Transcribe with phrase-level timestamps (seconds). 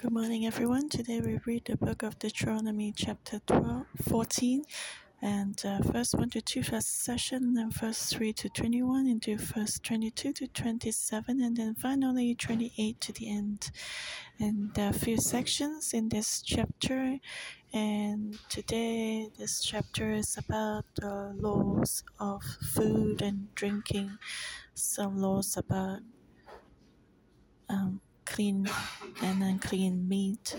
[0.00, 0.88] Good morning, everyone.
[0.88, 4.64] Today we read the book of Deuteronomy, chapter 12, 14,
[5.20, 9.78] and uh, verse 1 to 2 first session, and verse 3 to 21, into verse
[9.78, 13.70] 22 to 27, and then finally 28 to the end.
[14.38, 17.18] And there are a few sections in this chapter,
[17.74, 24.16] and today this chapter is about the laws of food and drinking,
[24.72, 26.00] some laws about
[27.68, 28.00] um,
[28.30, 28.68] clean
[29.22, 30.56] and unclean meat.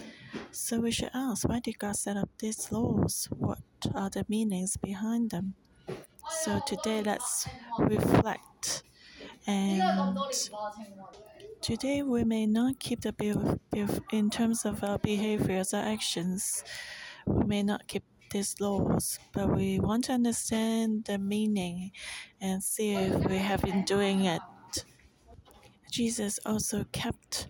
[0.52, 3.28] So we should ask why did God set up these laws?
[3.32, 3.60] What
[3.96, 5.56] are the meanings behind them?
[6.44, 7.48] So today let's
[7.80, 8.84] reflect.
[9.48, 10.18] And
[11.62, 13.60] today we may not keep the bill,
[14.12, 16.64] in terms of our behaviors or actions.
[17.26, 21.92] We may not keep these laws, but we want to understand the meaning
[22.40, 24.42] and see if we have been doing it
[25.92, 27.48] Jesus also kept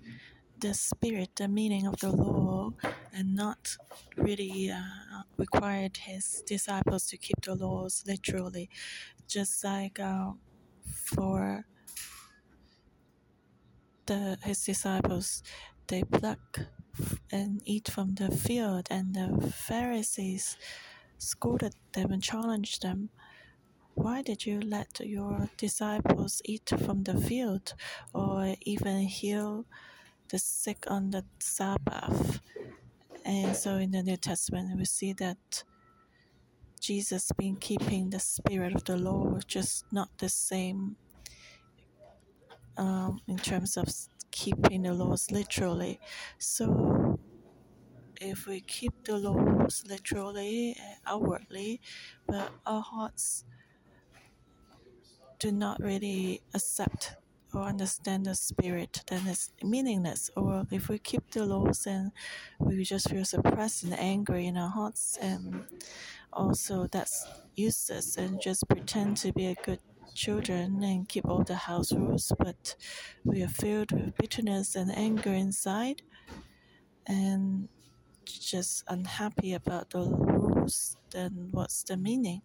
[0.62, 2.72] the spirit, the meaning of the law,
[3.14, 3.76] and not
[4.16, 8.70] really uh, required his disciples to keep the laws literally,
[9.28, 10.32] just like uh,
[10.86, 11.66] for
[14.06, 15.44] the his disciples,
[15.88, 16.60] they pluck
[17.32, 20.58] and eat from the field, and the Pharisees
[21.18, 23.10] scolded them and challenged them.
[23.94, 27.74] Why did you let your disciples eat from the field
[28.14, 29.66] or even heal
[30.32, 32.40] the sick on the Sabbath?
[33.24, 35.64] And so in the New Testament, we see that
[36.80, 40.96] Jesus been keeping the spirit of the Lord law, just not the same
[42.78, 43.88] um, in terms of
[44.32, 46.00] keeping the laws literally.
[46.40, 47.20] So
[48.20, 51.82] if we keep the laws literally, and outwardly,
[52.28, 53.46] but our hearts
[55.40, 57.16] do not really accept
[57.54, 60.30] or understand the spirit, then it's meaningless.
[60.36, 62.12] Or if we keep the laws and
[62.60, 65.66] we just feel suppressed and angry in our hearts, and
[66.34, 69.80] also that's useless and just pretend to be a good
[70.14, 72.76] children and keep all the house rules, but
[73.24, 76.02] we are filled with bitterness and anger inside
[77.08, 77.68] and
[78.26, 82.42] just unhappy about the rules, then what's the meaning?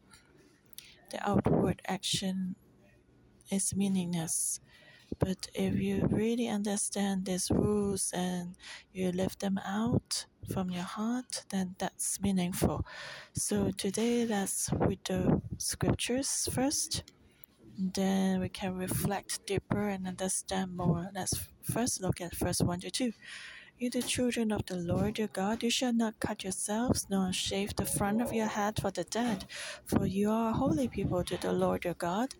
[1.10, 2.56] The outward action
[3.50, 4.60] is meaningless.
[5.18, 8.54] But if you really understand these rules and
[8.92, 12.84] you live them out from your heart, then that's meaningful.
[13.32, 17.02] So today, let's read the scriptures first.
[17.78, 21.10] Then we can reflect deeper and understand more.
[21.14, 23.12] Let's first look at verse 1 to 2.
[23.78, 27.76] You, the children of the Lord your God, you shall not cut yourselves, nor shave
[27.76, 29.44] the front of your head for the dead,
[29.84, 32.34] for you are a holy people to the Lord your God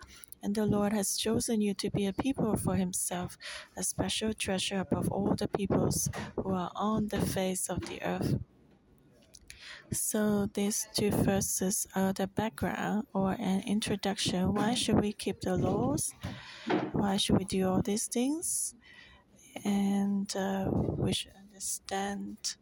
[0.46, 3.36] and the Lord has chosen you to be a people for himself,
[3.76, 8.36] a special treasure above all the peoples who are on the face of the earth.
[9.90, 14.54] So these two verses are the background or an introduction.
[14.54, 16.14] Why should we keep the laws?
[16.92, 18.76] Why should we do all these things?
[19.64, 22.54] And uh, we should understand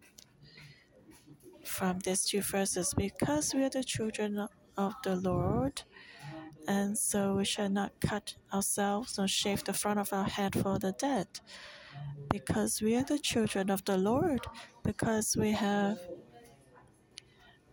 [1.67, 5.83] from these two verses because we are the children of the Lord
[6.67, 10.79] and so we shall not cut ourselves nor shave the front of our head for
[10.79, 11.27] the dead,
[12.31, 14.41] because we are the children of the Lord,
[14.83, 15.99] because we have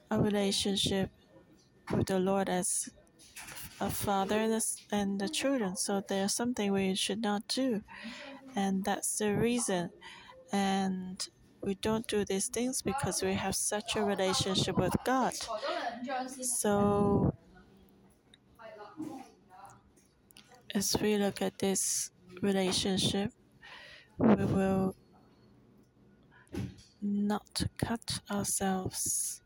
[0.09, 1.09] a relationship
[1.96, 2.90] with the Lord as
[3.80, 4.38] a father
[4.91, 5.75] and the children.
[5.75, 7.81] So there's something we should not do,
[8.56, 9.91] and that's the reason.
[10.53, 11.25] And
[11.63, 15.34] we don't do these things because we have such a relationship with God.
[16.41, 17.34] So
[20.74, 22.12] as we look at this
[22.42, 23.32] relationship,
[24.18, 24.96] we will
[27.02, 29.42] not cut ourselves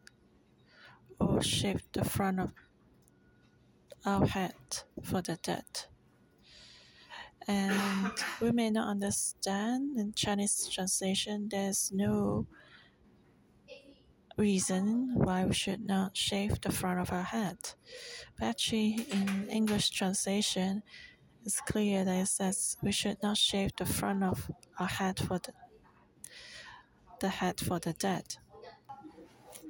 [1.19, 2.51] or shave the front of
[4.05, 4.53] our head
[5.01, 5.65] for the dead.
[7.47, 12.47] And we may not understand in Chinese translation, there's no
[14.37, 17.57] reason why we should not shave the front of our head.
[18.37, 20.83] But actually, in English translation,
[21.45, 25.39] it's clear that it says we should not shave the front of our head for
[25.39, 25.53] the,
[27.19, 28.37] the head for the dead.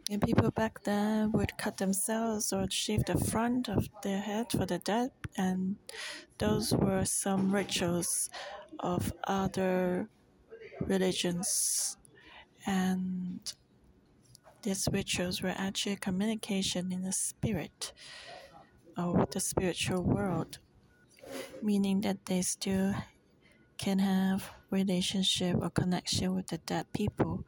[0.09, 4.65] And people back then would cut themselves or shave the front of their head for
[4.65, 5.77] the dead, and
[6.37, 8.29] those were some rituals
[8.79, 10.07] of other
[10.81, 11.97] religions.
[12.67, 13.39] And
[14.61, 17.93] these rituals were actually communication in the spirit
[18.97, 20.59] or the spiritual world,
[21.61, 22.93] meaning that they still
[23.77, 27.43] can have relationship or connection with the dead people.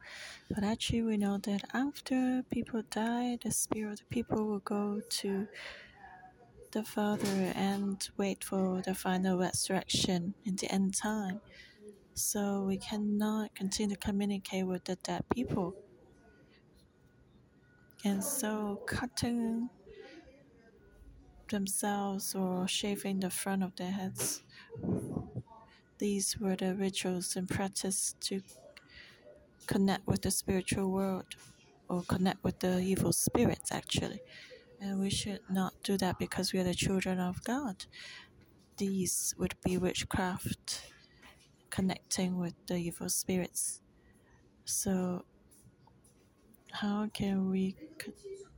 [0.50, 5.00] But actually, we know that after people die, the spirit of the people will go
[5.20, 5.48] to
[6.72, 11.40] the Father and wait for the final resurrection in the end time.
[12.14, 15.74] So we cannot continue to communicate with the dead people.
[18.04, 19.70] And so cutting
[21.48, 24.42] themselves or shaving the front of their heads.
[25.98, 28.40] These were the rituals and practice to
[29.66, 31.26] connect with the spiritual world
[31.88, 34.20] or connect with the evil spirits actually.
[34.80, 37.86] And we should not do that because we are the children of God.
[38.76, 40.92] These would be witchcraft
[41.70, 43.80] connecting with the evil spirits.
[44.64, 45.24] So,
[46.70, 47.76] how can we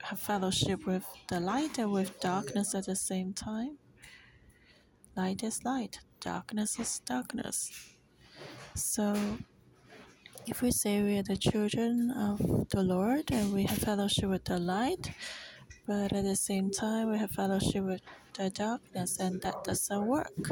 [0.03, 3.79] have fellowship with the light and with darkness at the same time?
[5.17, 7.71] Light is light, darkness is darkness.
[8.75, 9.17] So,
[10.47, 14.45] if we say we are the children of the Lord and we have fellowship with
[14.45, 15.13] the light,
[15.87, 18.01] but at the same time we have fellowship with
[18.35, 20.49] the darkness, and that doesn't work.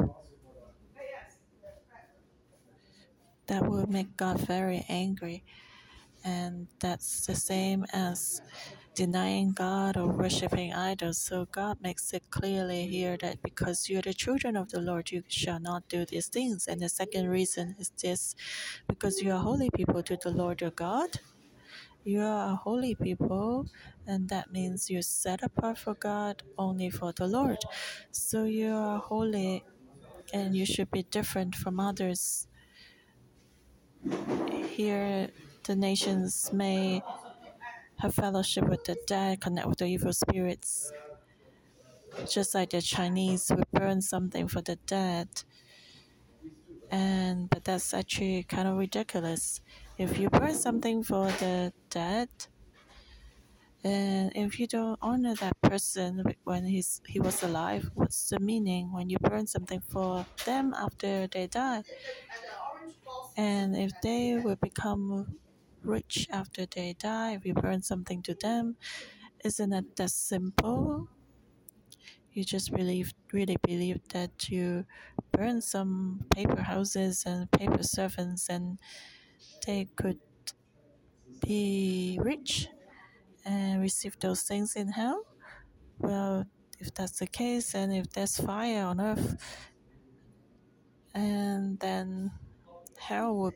[3.47, 5.43] That will make God very angry,
[6.23, 8.41] and that's the same as
[8.99, 11.21] denying God or worshiping idols.
[11.21, 15.23] So God makes it clearly here that because you're the children of the Lord, you
[15.29, 16.67] shall not do these things.
[16.67, 18.35] And the second reason is this
[18.89, 21.11] because you are holy people to the Lord your God.
[22.03, 23.67] You are a holy people,
[24.05, 27.59] and that means you're set apart for God, only for the Lord.
[28.11, 29.63] So you are holy,
[30.33, 32.47] and you should be different from others.
[34.67, 35.29] Here,
[35.63, 37.01] the nations may
[37.99, 40.93] have fellowship with the dead, connect with the evil spirits.
[42.29, 45.43] Just like the Chinese would burn something for the dead.
[46.91, 49.61] And but that's actually kind of ridiculous.
[49.97, 52.29] If you burn something for the dead,
[53.83, 58.91] and if you don't honor that person when he's he was alive, what's the meaning
[58.91, 61.83] when you burn something for them after they die?
[63.35, 65.39] And if they will become
[65.83, 68.77] rich after they die, if you burn something to them,
[69.43, 71.07] isn't it that simple?
[72.33, 74.85] You just believe, really believe that you
[75.31, 78.77] burn some paper houses and paper servants, and
[79.65, 80.19] they could
[81.41, 82.67] be rich
[83.45, 85.25] and receive those things in hell?
[85.99, 86.45] Well,
[86.79, 89.37] if that's the case, and if there's fire on earth,
[91.13, 92.31] and then
[92.99, 93.53] hell will,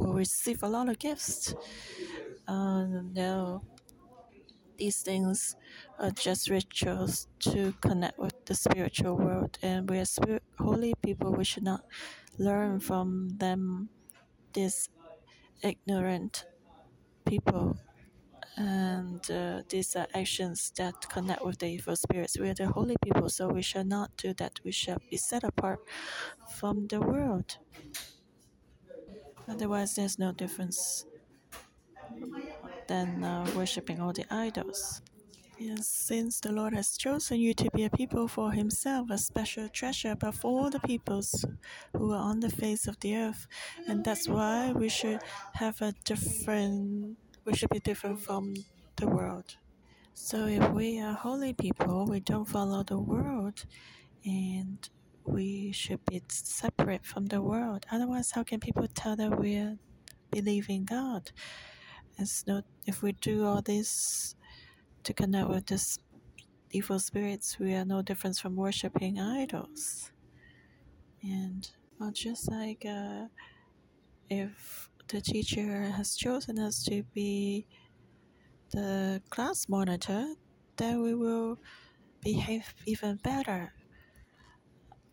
[0.00, 1.54] will receive a lot of gifts.
[2.48, 3.62] Uh, no,
[4.78, 5.56] these things
[5.98, 11.32] are just rituals to connect with the spiritual world, and we are spirit, holy people.
[11.32, 11.84] We should not
[12.38, 13.90] learn from them,
[14.52, 14.88] these
[15.62, 16.46] ignorant
[17.26, 17.78] people
[18.56, 22.38] and uh, these are actions that connect with the evil spirits.
[22.38, 24.60] We are the holy people, so we shall not do that.
[24.64, 25.80] We shall be set apart
[26.58, 27.58] from the world.
[29.50, 31.04] Otherwise, there's no difference
[32.86, 35.02] than uh, worshiping all the idols.
[35.58, 39.68] Yes, since the Lord has chosen you to be a people for Himself, a special
[39.68, 41.44] treasure above all the peoples
[41.94, 43.46] who are on the face of the earth,
[43.86, 45.20] and that's why we should
[45.54, 48.54] have a different we should be different from
[48.96, 49.56] the world.
[50.14, 53.64] So if we are holy people, we don't follow the world
[54.24, 54.88] and
[55.30, 57.86] we should be separate from the world.
[57.90, 59.76] Otherwise, how can people tell that we are
[60.30, 61.30] believing God?
[62.18, 64.34] It's not if we do all this
[65.04, 65.98] to connect with this
[66.72, 70.12] evil spirits, we are no different from worshiping idols.
[71.22, 71.68] And
[71.98, 73.26] well, just like uh,
[74.28, 77.66] if the teacher has chosen us to be
[78.72, 80.34] the class monitor,
[80.76, 81.58] then we will
[82.22, 83.72] behave even better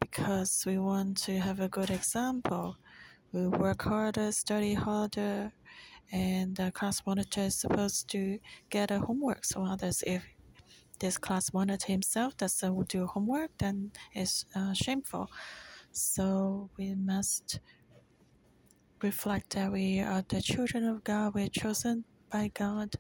[0.09, 2.77] because we want to have a good example.
[3.31, 5.51] We work harder, study harder,
[6.11, 10.23] and the class monitor is supposed to get a homework so others if
[10.99, 15.27] this class monitor himself doesn't do homework then it's uh, shameful
[15.91, 17.59] so we must
[19.01, 22.95] reflect that we are the children of God, we're chosen by God.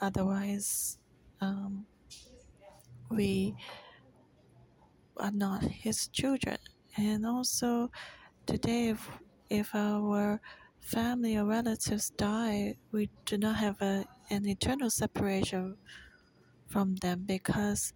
[0.00, 0.98] Otherwise,
[1.40, 1.86] um,
[3.10, 3.54] we
[5.18, 6.58] are not His children.
[6.96, 7.90] And also,
[8.46, 9.08] today, if,
[9.50, 10.40] if our
[10.80, 15.76] family or relatives die, we do not have a, an eternal separation
[16.66, 17.92] from them because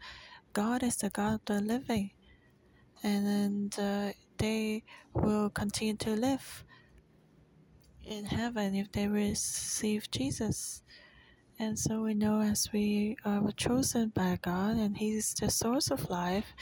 [0.53, 2.11] God is the God of the living.
[3.03, 6.65] And, uh, they will continue to live
[8.03, 10.83] in heaven if they receive Jesus.
[11.59, 16.09] And so we know as we are chosen by God and He's the source of
[16.09, 16.55] life,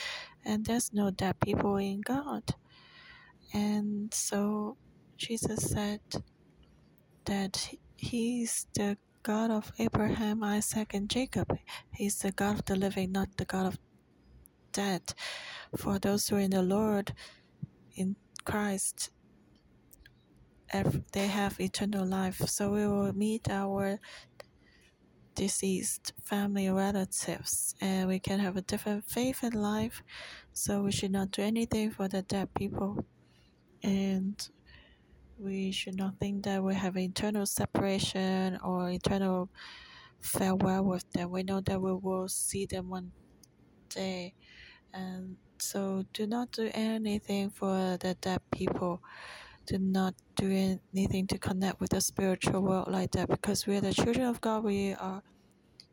[0.48, 2.42] and there's no dead people in God.
[3.52, 4.78] And so
[5.18, 6.00] Jesus said
[7.26, 11.58] that He's the God of Abraham, Isaac, and Jacob.
[11.92, 13.78] He's the God of the living, not the God of
[14.72, 15.02] dead.
[15.76, 17.12] For those who are in the Lord,
[17.94, 19.10] in Christ,
[21.12, 22.40] they have eternal life.
[22.48, 24.00] So we will meet our
[25.38, 30.02] deceased family relatives and we can have a different faith in life.
[30.52, 33.04] So we should not do anything for the dead people.
[33.84, 34.36] And
[35.38, 39.48] we should not think that we have internal separation or eternal
[40.20, 41.30] farewell with them.
[41.30, 43.12] We know that we will see them one
[43.88, 44.34] day.
[44.92, 49.02] And so do not do anything for the dead people
[49.68, 53.82] do not do anything to connect with the spiritual world like that because we are
[53.82, 54.64] the children of God.
[54.64, 55.22] We are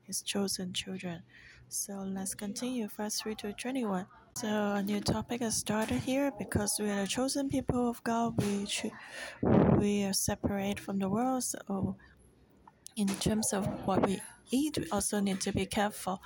[0.03, 1.24] His chosen children.
[1.67, 4.08] So let's continue, verse 3 to 21.
[4.38, 8.41] So a new topic has started here because we are the chosen people of God.
[8.41, 8.65] We
[9.77, 11.44] we are separate from the world.
[11.44, 11.98] So
[12.96, 16.22] in terms of what we eat, we also need to be careful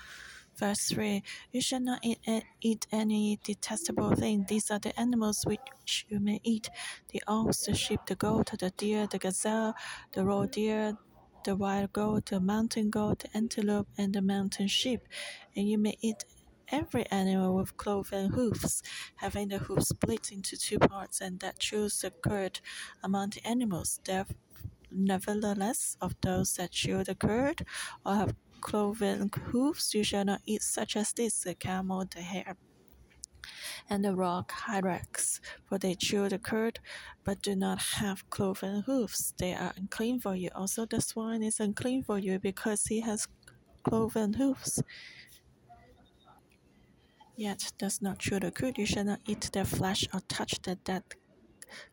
[0.59, 1.23] Verse 3
[1.53, 2.19] You shall not eat,
[2.61, 4.45] eat any detestable thing.
[4.49, 6.69] These are the animals which you may eat
[7.13, 9.73] the ox, the sheep, the goat, the deer, the gazelle,
[10.11, 10.97] the roe deer,
[11.45, 15.07] the wild goat, the mountain goat, the antelope, and the mountain sheep.
[15.55, 16.25] And you may eat
[16.67, 18.83] every animal with cloven hoofs,
[19.15, 22.59] having the hoofs split into two parts, and that the cud
[23.01, 24.01] among the animals.
[24.03, 24.35] Therefore,
[24.91, 27.65] nevertheless, of those that chew the cud
[28.05, 32.55] or have cloven hoofs you shall not eat, such as this the camel, the hare,
[33.89, 36.79] and the rock hyrax, for they chew the cud,
[37.23, 39.33] but do not have cloven hoofs.
[39.37, 40.49] They are unclean for you.
[40.53, 43.27] Also, the swine is unclean for you because he has
[43.83, 44.81] cloven hoofs.
[47.35, 48.77] Yet does not chew the cud.
[48.77, 51.03] You shall not eat their flesh or touch the dead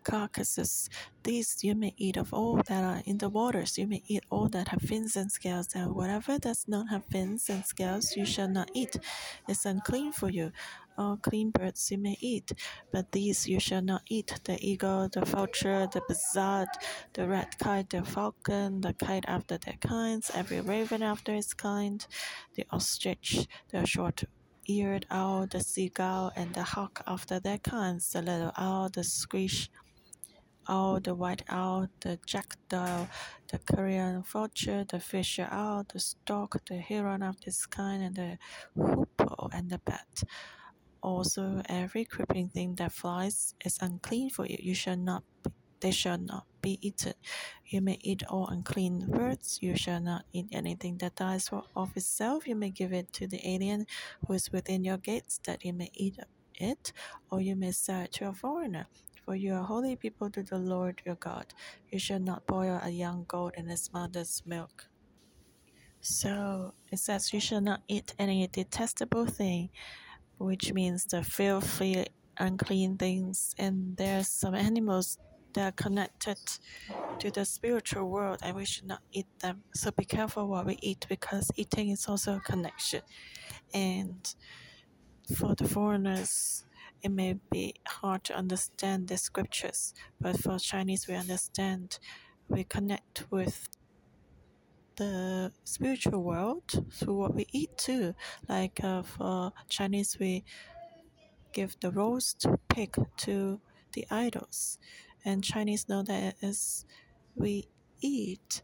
[0.05, 0.89] carcasses.
[1.23, 3.77] These you may eat of all that are in the waters.
[3.79, 7.49] You may eat all that have fins and scales, and whatever does not have fins
[7.49, 8.97] and scales you shall not eat.
[9.49, 10.53] It's unclean for you.
[10.99, 12.53] All clean birds you may eat,
[12.91, 16.69] but these you shall not eat the eagle, the vulture, the buzzard,
[17.13, 22.07] the red kite, the falcon, the kite after their kinds, every raven after its kind,
[22.55, 24.25] the ostrich, the short
[24.67, 29.71] eared owl, the seagull, and the hawk after their kinds, the little owl, the screech
[30.69, 33.07] owl, the white owl, the jackdaw,
[33.51, 38.39] the carrion vulture, the fisher owl, the stork, the heron of this kind, and the
[38.77, 40.23] hoopoe and the bat.
[41.03, 44.57] Also, every creeping thing that flies is unclean for you.
[44.61, 45.23] You shall not
[45.81, 47.15] they shall not be eaten.
[47.67, 49.59] You may eat all unclean birds.
[49.61, 52.47] You shall not eat anything that dies of itself.
[52.47, 53.87] You may give it to the alien
[54.27, 56.19] who is within your gates, that he may eat
[56.55, 56.93] it,
[57.31, 58.87] or you may sell it to a foreigner.
[59.25, 61.47] For you are holy people to the Lord your God.
[61.91, 64.89] You shall not boil a young goat in its mother's milk.
[66.01, 69.71] So it says, You shall not eat any detestable thing,
[70.39, 72.07] which means the filthy,
[72.39, 73.55] unclean things.
[73.59, 75.19] And there's some animals
[75.57, 76.37] they are connected
[77.19, 79.63] to the spiritual world and we should not eat them.
[79.75, 83.01] So be careful what we eat because eating is also a connection.
[83.73, 84.35] And
[85.35, 86.67] for the foreigners,
[87.03, 91.99] it may be hard to understand the scriptures, but for Chinese, we understand.
[92.49, 93.69] We connect with
[94.97, 98.15] the spiritual world through what we eat too.
[98.49, 100.45] Like uh, for Chinese, we
[101.53, 103.61] give the roast pig to
[103.95, 104.79] the idols
[105.27, 106.87] and Chinese know that as
[107.35, 107.69] we
[108.01, 108.63] eat,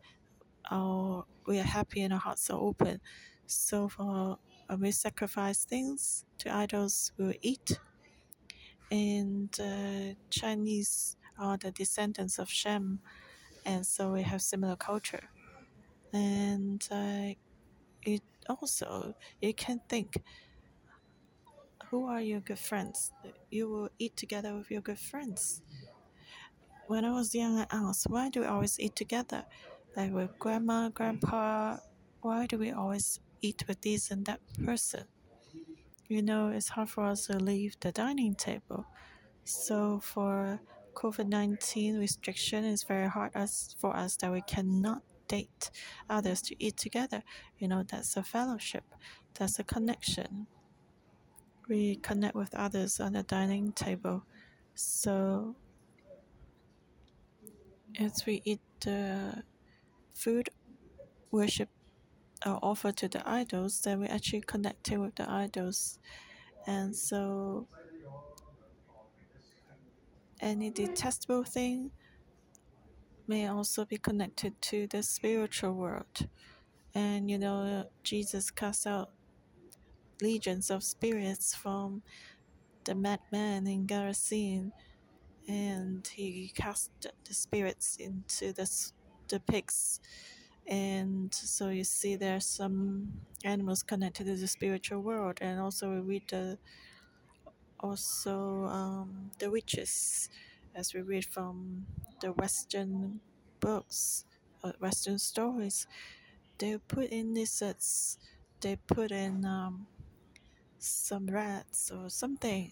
[0.70, 3.00] our we are happy and our hearts are open.
[3.46, 4.38] So for
[4.68, 7.78] when we sacrifice things to idols, we will eat.
[8.92, 13.00] And uh, Chinese are the descendants of Shem,
[13.66, 15.28] and so we have similar culture.
[16.12, 17.34] And uh,
[18.02, 20.22] it also you can think
[21.90, 23.12] who are your good friends
[23.50, 25.62] you will eat together with your good friends
[26.92, 29.46] when I was young, I asked, why do we always eat together?
[29.96, 31.78] Like with grandma, grandpa,
[32.20, 35.04] why do we always eat with this and that person?
[36.06, 38.84] You know, it's hard for us to leave the dining table.
[39.44, 40.60] So for
[40.92, 45.70] COVID 19 restriction, it's very hard as for us that we cannot date
[46.10, 47.22] others to eat together.
[47.56, 48.84] You know, that's a fellowship,
[49.32, 50.46] that's a connection.
[51.70, 54.24] We connect with others on the dining table
[54.74, 55.56] So
[57.98, 59.42] as we eat the
[60.14, 60.48] food
[61.30, 61.68] worship
[62.44, 65.98] or offer to the idols, then we actually connecting with the idols.
[66.66, 67.66] And so
[70.40, 71.90] any detestable thing
[73.26, 76.28] may also be connected to the spiritual world.
[76.94, 79.10] And you know, Jesus cast out
[80.20, 82.02] legions of spirits from
[82.84, 84.72] the madman in Gerasene,
[85.48, 88.68] and he cast the spirits into the,
[89.28, 90.00] the pigs.
[90.66, 93.12] And so you see, there's some
[93.44, 96.58] animals connected to the spiritual world, and also we read the
[97.80, 100.28] also um, the witches,
[100.74, 101.86] as we read from
[102.20, 103.20] the Western
[103.58, 104.24] books,
[104.62, 105.86] uh, Western stories.
[106.58, 108.18] They put in lizards,
[108.60, 109.88] they put in um,
[110.78, 112.70] some rats or something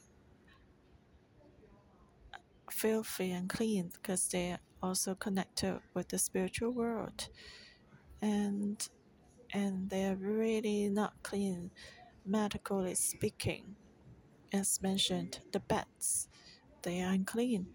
[2.72, 7.28] filthy and clean because they are also connected with the spiritual world.
[8.22, 8.86] And
[9.52, 11.70] and they are really not clean
[12.24, 13.76] medically speaking.
[14.52, 16.28] As mentioned the bats
[16.82, 17.66] they are unclean.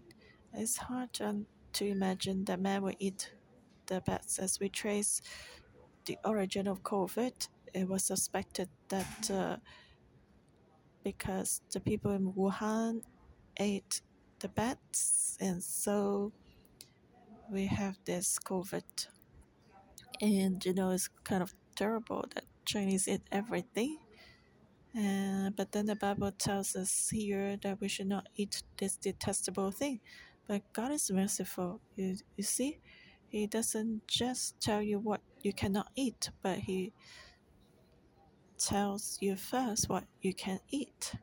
[0.52, 1.42] It's hard to,
[1.74, 3.32] to imagine that man will eat
[3.86, 5.20] the bats as we trace
[6.06, 9.56] the origin of covid it was suspected that uh,
[11.04, 13.02] because the people in wuhan
[13.58, 14.00] ate
[14.40, 16.32] the bats and so
[17.50, 18.82] we have this covid.
[20.20, 23.98] And you know it's kind of terrible that chinese eat everything.
[24.96, 29.70] Uh, but then the bible tells us here that we should not eat this detestable
[29.70, 30.00] thing.
[30.48, 32.78] But god is merciful you, you see?
[33.28, 36.92] He doesn't just tell you what you cannot eat but he
[38.58, 41.14] tells you first what you can eat.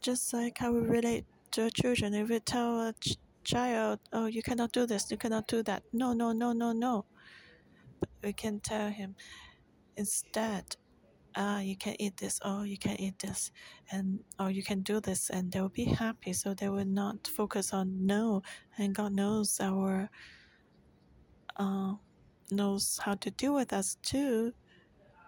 [0.00, 1.24] Just like how we relate
[1.56, 5.48] to children if we tell a ch- child oh you cannot do this you cannot
[5.48, 7.06] do that no no no no no.
[7.98, 9.16] But we can tell him
[9.96, 10.76] instead
[11.34, 13.52] ah you can eat this oh you can eat this
[13.90, 16.34] and oh, you can do this and they will be happy.
[16.34, 18.42] So they will not focus on no
[18.76, 20.10] and god knows our
[21.56, 21.94] uh,
[22.50, 24.52] knows how to deal with us too.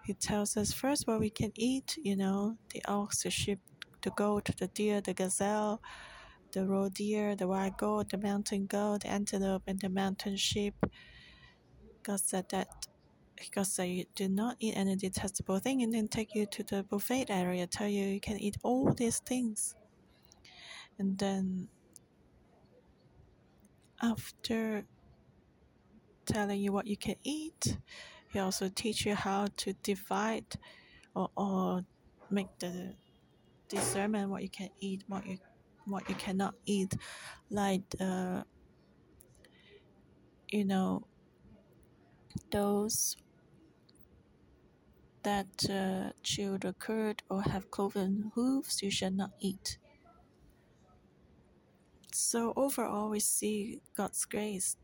[0.05, 3.59] He tells us first what we can eat you know the ox the sheep
[4.03, 5.81] the goat the deer the gazelle
[6.51, 10.75] the roe deer the wild goat the mountain goat the antelope and the mountain sheep
[12.03, 12.87] god said that
[13.39, 17.27] because you do not eat any detestable thing and then take you to the buffet
[17.29, 19.75] area, tell you you can eat all these things.
[20.97, 21.69] And then
[24.01, 24.83] after
[26.25, 27.77] telling you what you can eat,
[28.31, 30.57] he also teach you how to divide
[31.15, 31.85] or, or
[32.29, 32.93] make the
[33.69, 35.37] discernment what you can eat, what you
[35.89, 36.95] what you cannot eat,
[37.49, 38.43] like uh,
[40.51, 41.05] you know
[42.51, 43.17] those
[45.23, 49.77] that uh, chew the curd or have cloven hooves, you should not eat.
[52.13, 54.77] So overall, we see God's grace.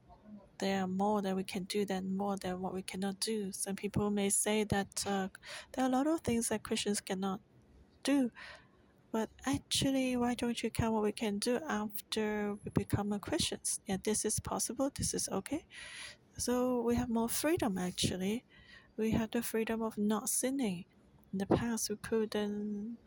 [0.59, 3.51] There are more that we can do than more than what we cannot do.
[3.51, 5.27] Some people may say that uh,
[5.73, 7.41] there are a lot of things that Christians cannot
[8.03, 8.31] do.
[9.15, 13.79] But actually, why don't you count what we can do after we become a Christians?
[13.87, 14.91] Yeah, this is possible.
[14.93, 15.63] This is okay.
[16.37, 18.43] So we have more freedom actually
[18.97, 20.85] we have the freedom of not sinning.
[21.33, 22.97] In the past, we couldn't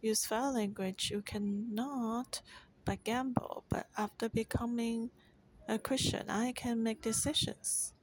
[0.00, 1.10] use foul language.
[1.10, 2.40] You cannot
[2.84, 3.64] but gamble.
[3.68, 5.10] But after becoming
[5.66, 7.94] a Christian, I can make decisions.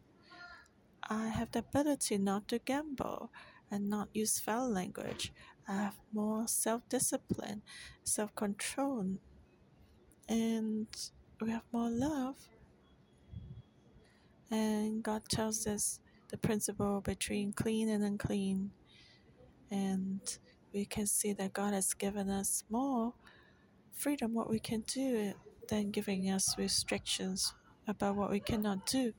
[1.10, 3.32] I have the ability not to gamble
[3.72, 5.32] and not use foul language.
[5.68, 7.64] Have more self discipline,
[8.04, 9.18] self control,
[10.30, 10.88] and
[11.42, 12.36] we have more love.
[14.52, 16.00] And God tells us
[16.30, 18.72] the principle between clean and unclean.
[19.72, 20.22] And
[20.72, 23.14] we can see that God has given us more
[23.94, 25.34] freedom, what we can do,
[25.70, 27.56] than giving us restrictions
[27.88, 29.14] about what we cannot do.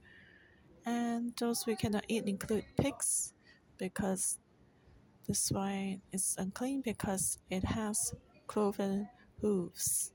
[0.84, 3.32] And those we cannot eat include pigs,
[3.78, 4.38] because
[5.26, 8.14] the swine is unclean because it has
[8.46, 9.08] cloven
[9.40, 10.12] hooves.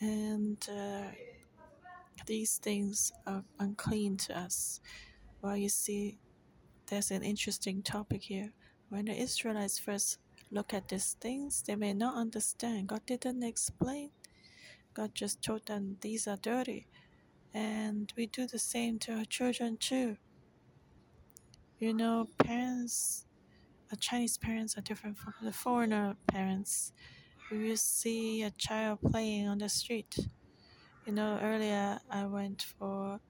[0.00, 1.10] And uh,
[2.26, 4.80] these things are unclean to us.
[5.40, 6.18] Well, you see,
[6.86, 8.52] there's an interesting topic here.
[8.88, 10.18] When the Israelites first
[10.50, 12.88] look at these things, they may not understand.
[12.88, 14.10] God didn't explain.
[14.94, 16.86] God just told them these are dirty.
[17.52, 20.16] And we do the same to our children too.
[21.78, 23.25] You know, parents,
[23.92, 26.92] uh, Chinese parents are different from the foreigner parents.
[27.50, 30.18] if you see a child playing on the street,
[31.06, 33.20] you know, earlier I went for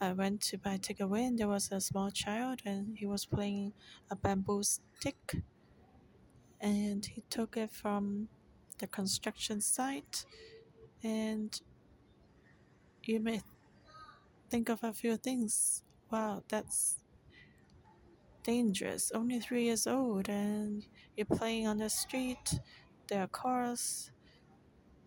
[0.00, 3.72] I went to buy takeaway and there was a small child and he was playing
[4.10, 5.36] a bamboo stick
[6.60, 8.28] and he took it from
[8.78, 10.24] the construction site
[11.02, 11.60] and
[13.04, 13.40] you may
[14.50, 15.82] think of a few things.
[16.10, 17.01] Wow, that's
[18.42, 19.10] dangerous.
[19.14, 22.60] Only three years old, and you're playing on the street.
[23.08, 24.10] There are cars,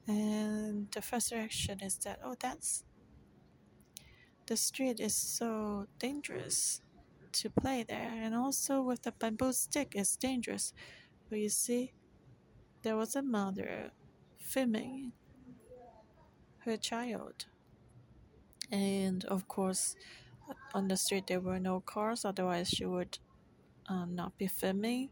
[0.08, 2.84] and the first reaction is that, oh, that's
[4.48, 6.82] the street is so dangerous
[7.34, 10.74] to play there, and also with the bamboo stick, it's dangerous.
[11.30, 11.94] But you see,
[12.84, 13.92] there was a mother
[14.38, 15.12] filming
[16.60, 17.46] her child
[18.72, 19.96] and of course
[20.74, 23.18] on the street there were no cars otherwise she would
[23.90, 25.10] uh, not be filming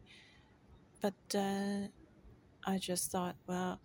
[1.00, 1.86] but uh,
[2.66, 3.80] i just thought well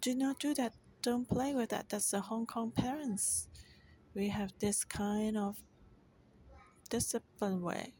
[0.00, 0.74] do not do that.
[1.02, 1.88] Don't play with that.
[1.88, 3.48] That's the hong kong parents.
[4.14, 5.56] We have this kind of
[6.88, 7.94] discipline way.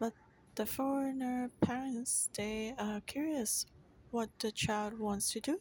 [0.00, 0.14] But
[0.56, 3.66] the foreigner parents they are curious
[4.10, 5.60] what the child wants to do.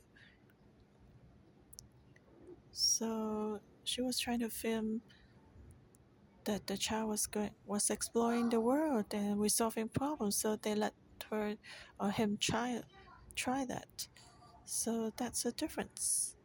[2.72, 5.02] So she was trying to film
[6.48, 10.38] that the child was going was exploring the world and resolving problems.
[10.38, 10.94] So they let
[11.30, 11.56] her
[12.00, 12.82] or him try
[13.36, 14.08] try that.
[14.66, 16.36] So that's a difference.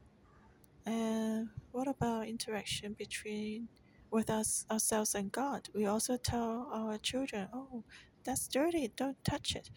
[0.85, 3.69] And what about interaction between
[4.11, 5.69] with us ourselves and God?
[5.75, 7.85] We also tell our children, "Oh,
[8.25, 8.93] that's dirty.
[8.97, 9.71] Don't touch it."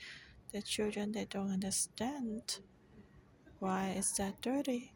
[0.51, 2.59] The children they don't understand
[3.59, 4.93] why is that dirty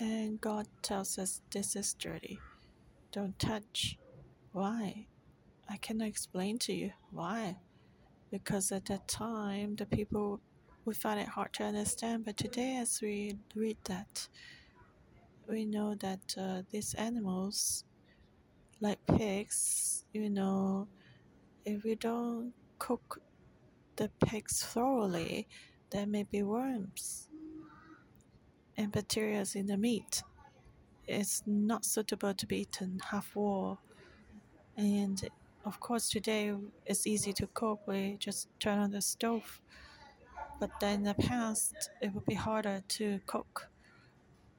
[0.00, 2.38] and God tells us this is dirty.
[3.12, 3.98] Don't touch.
[4.52, 5.06] Why?
[5.68, 7.56] I cannot explain to you why.
[8.30, 10.40] Because at that time, the people
[10.84, 12.24] would find it hard to understand.
[12.24, 14.28] But today, as we read that,
[15.48, 17.84] we know that uh, these animals,
[18.80, 20.88] like pigs, you know,
[21.64, 23.20] if we don't cook
[23.96, 25.46] the pigs thoroughly,
[25.90, 27.28] there may be worms
[28.76, 30.22] and bacteria in the meat.
[31.06, 33.76] It's not suitable to be eaten half raw.
[34.76, 35.22] And
[35.64, 36.54] of course, today
[36.86, 37.80] it's easy to cook.
[37.86, 39.60] We just turn on the stove.
[40.58, 43.68] But then in the past, it would be harder to cook.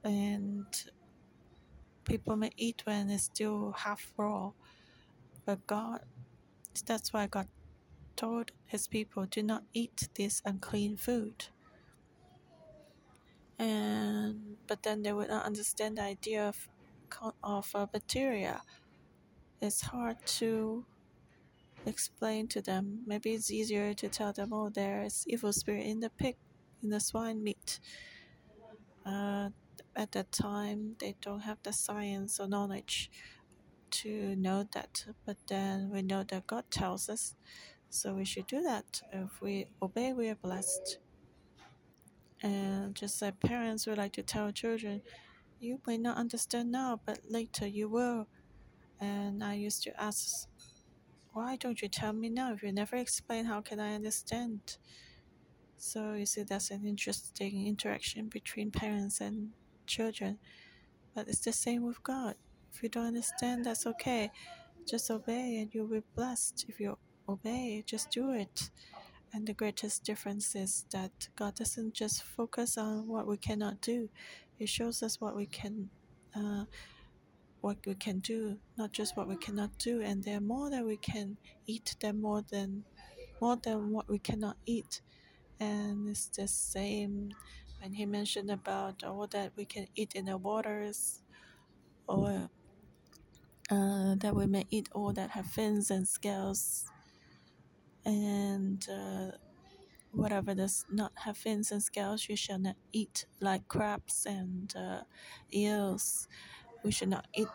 [0.04, 0.66] And
[2.04, 4.52] people may eat when it's still half raw.
[5.44, 6.00] But God,
[6.86, 7.48] that's why God
[8.16, 11.46] told his people, do not eat this unclean food
[13.62, 16.68] and but then they would not understand the idea of
[17.42, 18.62] of uh, bacteria.
[19.62, 20.84] It's hard to
[21.86, 23.02] explain to them.
[23.06, 26.36] Maybe it's easier to tell them, "Oh, there is evil spirit in the pig,
[26.82, 27.80] in the swine meat."
[29.06, 29.50] Uh,
[29.96, 33.10] at that time, they don't have the science or knowledge
[33.90, 35.06] to know that.
[35.26, 37.34] But then we know that God tells us,
[37.90, 39.02] so we should do that.
[39.12, 40.98] If we obey, we are blessed.
[42.42, 45.02] And just like parents would like to tell children,
[45.60, 48.28] you may not understand now, but later you will.
[49.02, 50.46] And I used to ask,
[51.32, 52.52] why don't you tell me now?
[52.52, 54.76] If you never explain, how can I understand?
[55.76, 59.50] So you see, that's an interesting interaction between parents and
[59.86, 60.38] children.
[61.14, 62.36] But it's the same with God.
[62.72, 64.30] If you don't understand, that's okay.
[64.88, 66.66] Just obey and you'll be blessed.
[66.68, 66.96] If you
[67.28, 68.70] obey, just do it.
[69.34, 74.10] And the greatest difference is that God doesn't just focus on what we cannot do;
[74.58, 75.88] He shows us what we can,
[76.36, 76.66] uh,
[77.62, 80.02] what we can do, not just what we cannot do.
[80.02, 82.84] And there are more that we can eat than more than,
[83.40, 85.00] more than what we cannot eat.
[85.58, 87.30] And it's the same
[87.80, 91.22] when He mentioned about all that we can eat in the waters,
[92.06, 92.50] or
[93.70, 96.86] uh, that we may eat all that have fins and scales
[98.04, 99.30] and uh,
[100.12, 105.02] whatever does not have fins and scales, you shall not eat, like crabs and uh,
[105.52, 106.28] eels.
[106.82, 107.48] We should not eat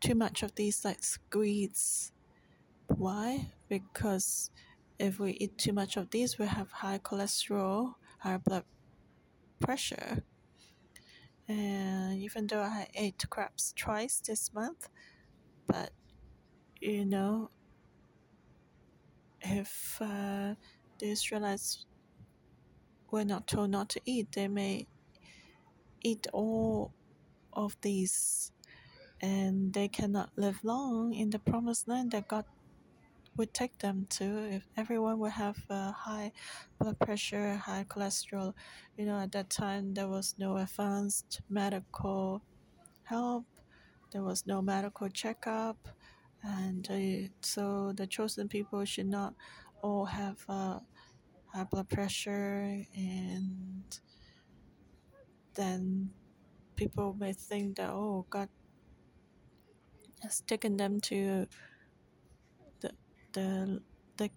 [0.00, 2.12] too much of these, like squids.
[2.86, 3.52] Why?
[3.68, 4.50] Because
[4.98, 8.64] if we eat too much of these, we have high cholesterol, high blood
[9.60, 10.22] pressure.
[11.48, 14.88] And even though I ate crabs twice this month,
[15.66, 15.90] but
[16.80, 17.50] you know,
[19.40, 20.54] if uh,
[20.98, 21.86] the Israelites
[23.10, 24.86] were not told not to eat, they may
[26.02, 26.92] eat all
[27.52, 28.52] of these
[29.20, 32.44] and they cannot live long in the promised land that God
[33.36, 36.32] would take them to if everyone would have uh, high
[36.78, 38.54] blood pressure, high cholesterol.
[38.96, 42.42] You know, at that time there was no advanced medical
[43.04, 43.44] help,
[44.12, 45.88] there was no medical checkup,
[46.42, 49.34] and uh, so the chosen people should not
[49.82, 50.80] all have uh,
[51.46, 54.00] high blood pressure, and
[55.54, 56.10] then
[56.80, 58.48] people may think that oh God
[60.22, 61.46] has taken them to
[62.80, 62.90] the
[63.34, 63.82] the
[64.16, 64.30] the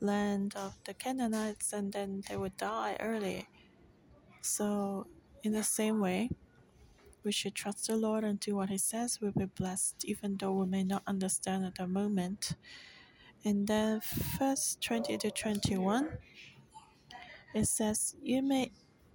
[0.00, 3.46] land of the Canaanites, and then they would die early.
[4.40, 5.06] So
[5.44, 6.30] in the same way,
[7.24, 9.20] we should trust the Lord and do what He says.
[9.20, 12.56] We'll be blessed, even though we may not understand at the moment.
[13.44, 14.00] And then,
[14.38, 16.08] verse 20 to 21,
[17.54, 18.72] it says, You may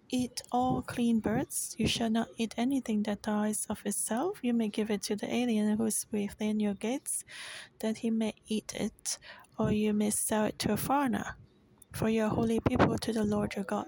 [0.10, 1.76] eat all clean birds.
[1.78, 4.40] You shall not eat anything that dies of itself.
[4.42, 7.24] You may give it to the alien who is within your gates,
[7.80, 9.18] that he may eat it,
[9.58, 11.36] or you may sell it to a foreigner.
[11.92, 13.88] For you are holy people to the Lord your God.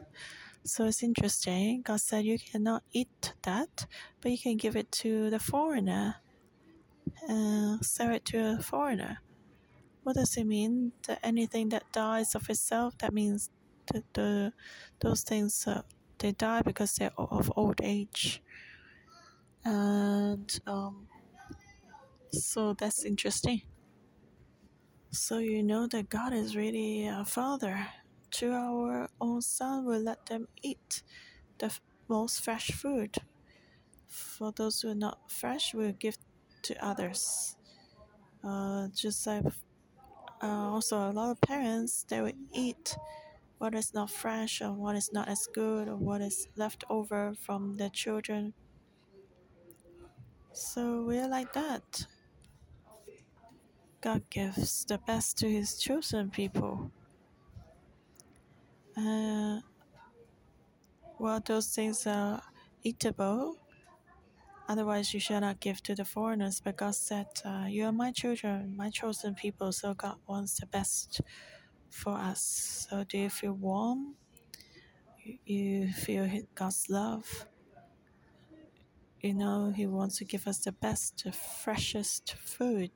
[0.63, 1.81] So it's interesting.
[1.83, 3.85] God said you cannot eat that,
[4.21, 6.15] but you can give it to the foreigner,
[7.29, 9.19] uh, sell it to a foreigner.
[10.03, 10.91] What does it mean?
[11.07, 13.49] That anything that dies of itself, that means
[14.13, 14.53] the
[14.99, 15.81] those things uh,
[16.19, 18.41] they die because they're of old age,
[19.65, 21.07] and um,
[22.31, 23.61] so that's interesting.
[25.11, 27.87] So you know that God is really a father.
[28.31, 31.01] To our own son, we let them eat
[31.57, 31.73] the
[32.07, 33.15] most fresh food.
[34.07, 36.17] For those who are not fresh, we'll give
[36.63, 37.55] to others.
[38.43, 39.45] Uh, just like
[40.41, 42.95] uh, also a lot of parents, they will eat
[43.59, 47.33] what is not fresh or what is not as good or what is left over
[47.35, 48.53] from the children.
[50.53, 52.07] So we're like that.
[54.01, 56.91] God gives the best to His chosen people.
[58.97, 59.59] Uh,
[61.19, 62.41] well, those things are
[62.83, 63.57] eatable.
[64.69, 66.61] Otherwise, you shall not give to the foreigners.
[66.63, 69.71] But God said, uh, You are my children, my chosen people.
[69.71, 71.21] So God wants the best
[71.89, 72.87] for us.
[72.89, 74.15] So, do you feel warm?
[75.45, 77.47] You feel God's love?
[79.21, 82.91] You know, He wants to give us the best, the freshest food.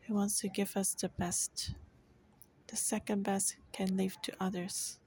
[0.00, 1.74] He wants to give us the best.
[2.68, 4.98] The second best can leave to others.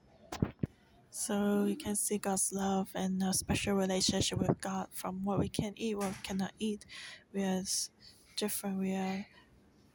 [1.10, 5.48] So you can see God's love and a special relationship with God from what we
[5.48, 6.86] can eat, what we cannot eat.
[7.34, 7.62] We are
[8.36, 8.78] different.
[8.78, 9.26] We are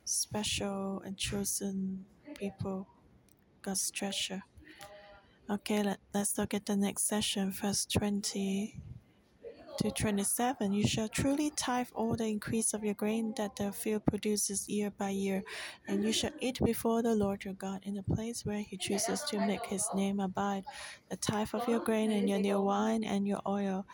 [0.04, 2.06] special and chosen
[2.38, 2.88] people.
[3.66, 4.44] God's treasure.
[5.50, 8.80] Okay, let, let's look at the next session, verse 20
[9.80, 14.06] to 27 you shall truly tithe all the increase of your grain that the field
[14.06, 15.44] produces year by year
[15.86, 19.22] and you shall eat before the lord your god in the place where he chooses
[19.24, 20.64] to make his name abide
[21.10, 23.86] the tithe of your grain and your new wine and your oil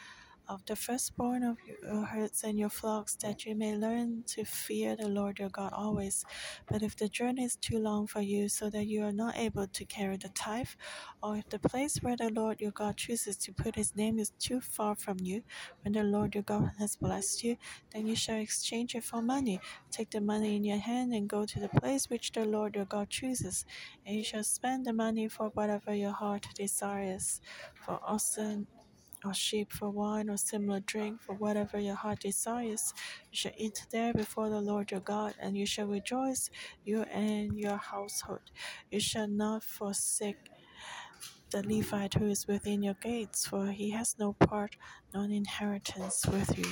[0.52, 4.44] of the firstborn of your uh, herds and your flocks, that you may learn to
[4.44, 6.26] fear the Lord your God always.
[6.68, 9.68] But if the journey is too long for you, so that you are not able
[9.68, 10.68] to carry the tithe,
[11.24, 14.32] or if the place where the Lord your God chooses to put his name is
[14.40, 15.42] too far from you,
[15.84, 17.56] when the Lord your God has blessed you,
[17.94, 19.62] then you shall exchange it for money.
[19.90, 22.86] Take the money in your hand and go to the place which the Lord your
[22.86, 23.66] God chooses,
[24.06, 27.40] and you shall spend the money for whatever your heart desires.
[27.74, 28.68] For oxen
[29.26, 32.94] or sheep for wine or similar drink for whatever your heart desires.
[33.32, 36.50] You shall eat there before the Lord your God, and you shall rejoice,
[36.84, 38.52] you and your household.
[38.90, 40.50] You shall not forsake
[41.52, 44.76] the Levite who is within your gates, for he has no part,
[45.14, 46.72] no inheritance with you.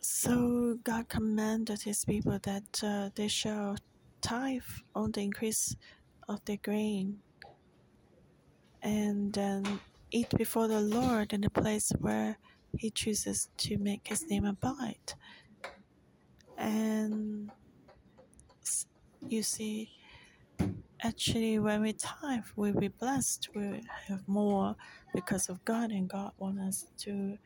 [0.00, 3.76] So God commanded his people that uh, they shall
[4.20, 4.62] tithe
[4.94, 5.76] on the increase
[6.28, 7.18] of their grain
[8.82, 9.80] and then
[10.12, 12.38] eat before the Lord in the place where
[12.78, 15.14] He chooses to make His name abide.
[16.58, 17.50] And
[19.26, 19.90] you see,
[21.02, 23.48] actually, when we tithe, we'll be blessed.
[23.54, 24.76] We have more
[25.14, 27.38] because of God, and God wants us to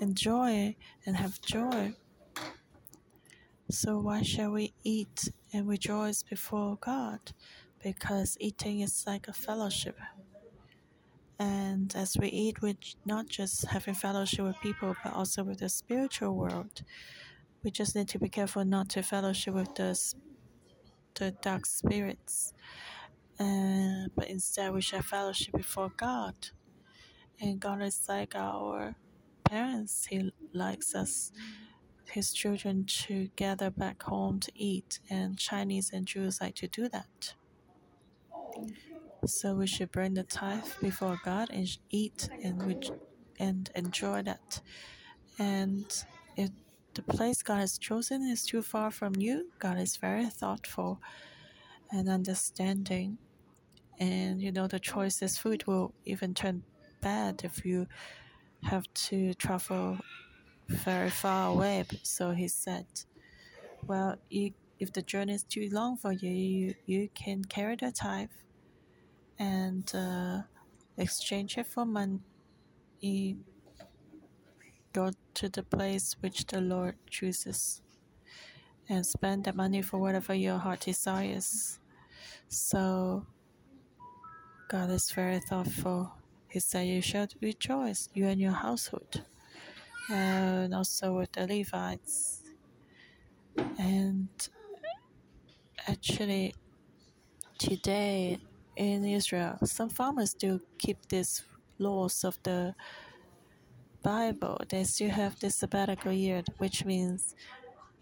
[0.00, 1.94] enjoy and have joy.
[3.70, 7.20] So, why shall we eat and rejoice before God?
[7.82, 9.96] Because eating is like a fellowship
[11.40, 12.76] and as we eat, we're
[13.06, 16.82] not just having fellowship with people, but also with the spiritual world.
[17.64, 19.98] We just need to be careful not to fellowship with the,
[21.14, 22.52] the dark spirits.
[23.38, 26.34] Uh, but instead, we shall fellowship before God.
[27.40, 28.94] And God is like our
[29.44, 31.32] parents, He likes us
[32.10, 36.88] his children to gather back home to eat, and Chinese and Jews like to do
[36.88, 37.34] that.
[39.26, 42.90] So we should bring the tithe before God and eat and which
[43.38, 44.60] and enjoy that.
[45.38, 45.84] And
[46.36, 46.50] if
[46.94, 51.00] the place God has chosen is too far from you, God is very thoughtful
[51.90, 53.18] and understanding.
[53.98, 56.62] And you know the choices food will even turn
[57.02, 57.86] bad if you
[58.62, 59.98] have to travel
[60.68, 61.84] very far away.
[62.02, 62.86] So he said,
[63.86, 67.92] Well, you, if the journey is too long for you, you, you can carry the
[67.92, 68.28] tithe
[69.40, 70.42] and uh,
[70.98, 72.20] exchange it for money.
[74.92, 77.80] Go to the place which the Lord chooses
[78.88, 81.78] and spend the money for whatever your heart desires.
[82.48, 83.26] So,
[84.68, 86.12] God is very thoughtful.
[86.48, 89.24] He said, You should rejoice, you and your household,
[90.10, 92.42] and also with the Levites.
[93.78, 94.28] And
[95.86, 96.54] actually,
[97.58, 98.38] today
[98.76, 101.42] in Israel, some farmers still keep these
[101.78, 102.74] laws of the
[104.02, 104.58] Bible.
[104.68, 107.34] They still have this sabbatical year, which means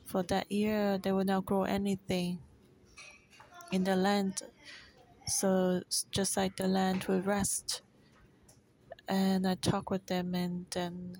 [0.04, 2.38] for that year they will not grow anything
[3.72, 4.42] in the land.
[5.26, 7.82] So just like the land will rest.
[9.08, 11.16] And I talked with them, and then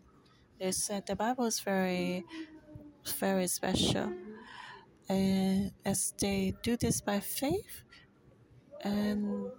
[0.61, 2.25] they said the Bible is very,
[3.19, 4.13] very special.
[5.09, 7.85] And as they do this by faith,
[8.83, 9.51] and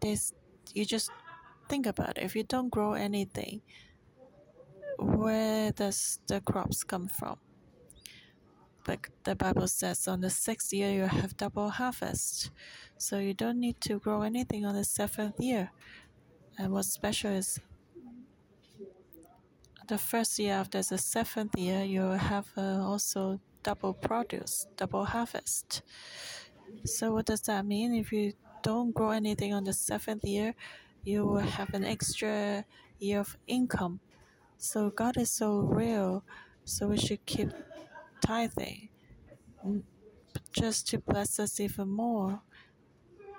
[0.00, 0.32] this
[0.74, 1.10] you just
[1.68, 2.24] think about it.
[2.24, 3.62] If you don't grow anything
[4.98, 7.36] where does the crops come from?
[8.88, 12.50] Like the bible says on the sixth year you have double harvest.
[12.98, 15.70] So you don't need to grow anything on the seventh year.
[16.58, 17.60] And what's special is
[19.88, 25.82] the first year after the seventh year you have uh, also double produce double harvest
[26.84, 30.54] so what does that mean if you don't grow anything on the seventh year,
[31.04, 32.64] you will have an extra
[32.98, 34.00] year of income.
[34.58, 36.24] So God is so real,
[36.64, 37.50] so we should keep
[38.20, 38.88] tithing
[40.52, 42.40] just to bless us even more.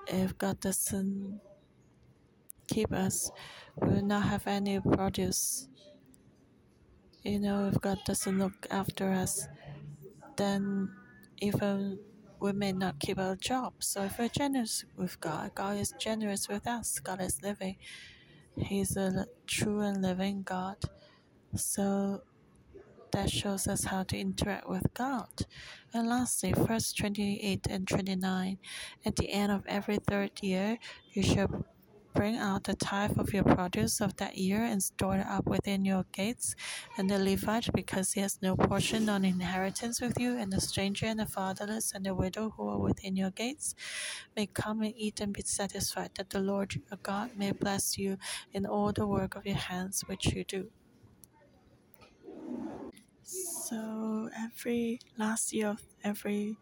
[0.07, 1.41] If God doesn't
[2.67, 3.31] keep us,
[3.75, 5.67] we will not have any produce.
[7.23, 9.47] You know, if God doesn't look after us,
[10.37, 10.89] then
[11.39, 11.99] even
[12.39, 13.73] we may not keep our job.
[13.79, 16.99] So if we're generous with God, God is generous with us.
[16.99, 17.77] God is living.
[18.55, 20.77] He's a true and living God.
[21.55, 22.21] So
[23.11, 25.29] that shows us how to interact with God.
[25.93, 28.57] And lastly, verse 28 and 29.
[29.05, 30.77] At the end of every third year,
[31.13, 31.65] you shall
[32.17, 35.85] Bring out the tithe of your produce of that year and store it up within
[35.85, 36.55] your gates.
[36.97, 41.05] And the Levite, because he has no portion on inheritance with you, and the stranger
[41.05, 43.75] and the fatherless and the widow who are within your gates,
[44.35, 48.17] may come and eat and be satisfied, that the Lord your God may bless you
[48.51, 50.71] in all the work of your hands which you do.
[53.21, 56.57] So every last year of every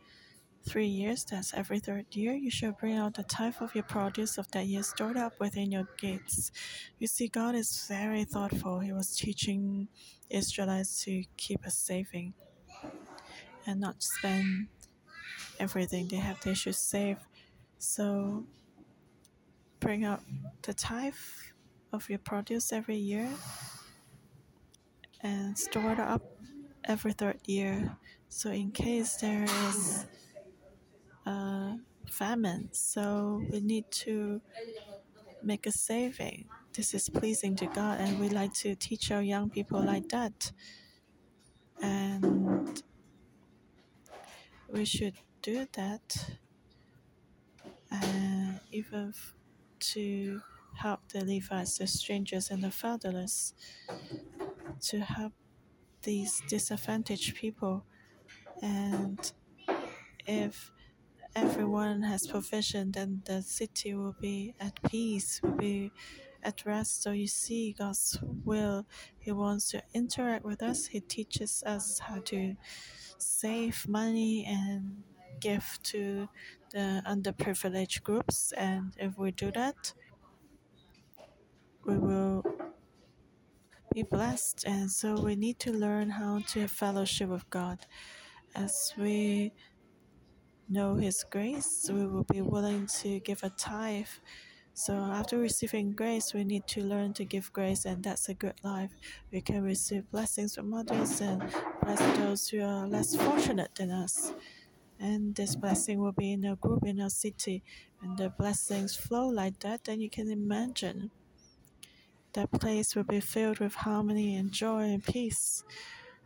[0.65, 4.38] three years, that's every third year, you shall bring out the tithe of your produce
[4.38, 6.51] of that year stored up within your gates.
[6.99, 8.80] You see, God is very thoughtful.
[8.80, 9.88] He was teaching
[10.30, 12.34] Israelites to keep a saving
[13.65, 14.67] and not spend
[15.60, 16.41] everything they have.
[16.41, 17.17] They should save.
[17.78, 18.45] So
[19.80, 20.21] bring out
[20.63, 21.13] the tithe
[21.93, 23.30] of your produce every year
[25.21, 26.23] and store it up
[26.84, 27.97] every third year.
[28.30, 30.06] So in case there is
[31.25, 31.75] uh,
[32.07, 34.41] famine, so we need to
[35.43, 36.45] make a saving.
[36.73, 40.51] This is pleasing to God, and we like to teach our young people like that.
[41.81, 42.83] And
[44.67, 46.38] we should do that,
[47.91, 49.13] uh, even
[49.79, 50.41] to
[50.75, 53.53] help the Levites, the strangers, and the fatherless,
[54.81, 55.33] to help
[56.03, 57.85] these disadvantaged people.
[58.61, 59.31] And
[60.27, 60.71] if
[61.36, 65.91] everyone has provision, then the city will be at peace, will be
[66.43, 67.03] at rest.
[67.03, 68.86] So you see God's will.
[69.20, 70.88] He wants to interact with us.
[70.88, 72.55] He teaches us how to
[73.18, 75.03] save money and
[75.39, 76.30] give to
[76.72, 78.53] the underprivileged groups.
[78.55, 79.93] And if we do that,
[81.86, 82.43] we will
[83.93, 84.64] be blessed.
[84.66, 87.86] And so we need to learn how to have fellowship with God
[88.55, 89.51] as we
[90.70, 94.07] know His grace, we will be willing to give a tithe
[94.74, 98.55] So after receiving grace, we need to learn to give grace, and that's a good
[98.63, 98.91] life.
[99.32, 101.43] We can receive blessings from others and
[101.82, 104.34] bless those who are less fortunate than us.
[104.99, 107.63] And this blessing will be in a group in our city.
[107.99, 111.11] When the blessings flow like that, then you can imagine
[112.34, 115.63] that place will be filled with harmony and joy and peace.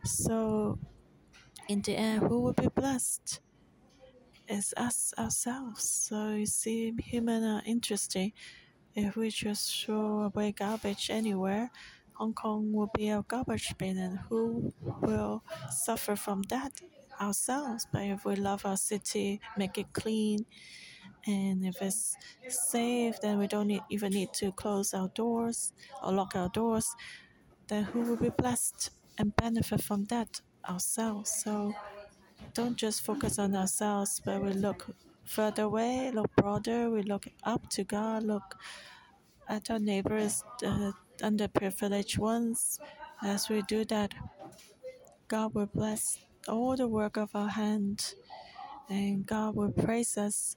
[0.04, 0.78] So,
[1.68, 3.40] in the end, who will be blessed?
[4.52, 5.88] It's us ourselves.
[5.88, 8.32] So, you see, human are interesting.
[8.94, 11.70] If we just throw away garbage anywhere,
[12.14, 16.72] Hong Kong will be a garbage bin, and who will suffer from that?
[17.20, 17.86] Ourselves.
[17.92, 20.46] But if we love our city, make it clean,
[21.26, 22.16] and if it's
[22.48, 25.72] safe, then we don't need, even need to close our doors
[26.02, 26.96] or lock our doors.
[27.68, 30.40] Then who will be blessed and benefit from that?
[30.68, 31.30] Ourselves.
[31.42, 31.74] So
[32.54, 34.94] don't just focus on ourselves, but we look
[35.24, 38.56] further away, look broader, we look up to God, look
[39.48, 42.78] at our neighbors, the underprivileged ones.
[43.22, 44.14] As we do that,
[45.28, 48.14] God will bless all the work of our hand,
[48.88, 50.56] and God will praise us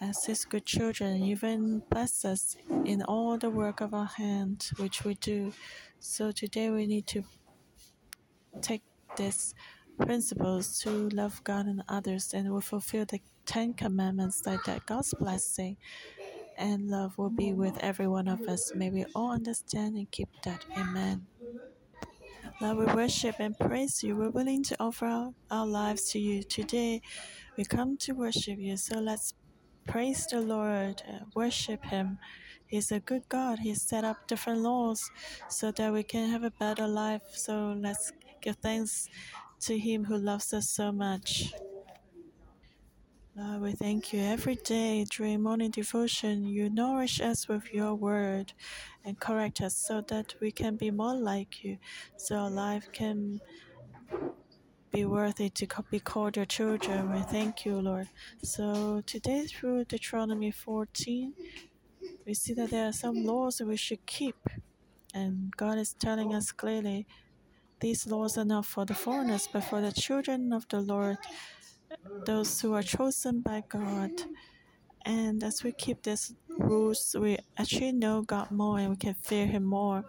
[0.00, 5.04] as His good children, even bless us in all the work of our hand which
[5.04, 5.52] we do.
[5.98, 7.22] So today we need to
[8.60, 8.82] take
[9.16, 9.54] these
[10.00, 14.86] principles to love God and others, and we fulfill the Ten Commandments like that.
[14.86, 15.76] God's blessing
[16.56, 18.72] and love will be with every one of us.
[18.74, 20.64] May we all understand and keep that.
[20.76, 21.26] Amen.
[22.60, 24.16] Lord, we worship and praise you.
[24.16, 26.42] We're willing to offer our, our lives to you.
[26.42, 27.00] Today,
[27.56, 28.76] we come to worship you.
[28.76, 29.34] So let's
[29.86, 32.18] praise the Lord, uh, worship Him.
[32.66, 33.60] He's a good God.
[33.60, 35.10] He set up different laws
[35.48, 37.22] so that we can have a better life.
[37.32, 39.08] So let's give thanks
[39.60, 41.52] to Him who loves us so much.
[43.36, 46.44] Lord, we thank you every day during morning devotion.
[46.44, 48.52] You nourish us with your word
[49.04, 51.78] and correct us so that we can be more like you,
[52.16, 53.40] so our life can
[54.92, 57.12] be worthy to be called your children.
[57.12, 58.08] We thank you, Lord.
[58.42, 61.32] So today, through Deuteronomy 14,
[62.26, 64.36] we see that there are some laws that we should keep.
[65.14, 67.06] And God is telling us clearly
[67.80, 71.18] these laws are not for the foreigners, but for the children of the Lord
[72.24, 74.10] those who are chosen by God.
[75.04, 79.46] And as we keep these rules, we actually know God more and we can fear
[79.46, 80.04] Him more.